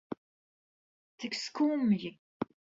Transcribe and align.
Cik 1.17 1.33
skumji. 1.43 2.11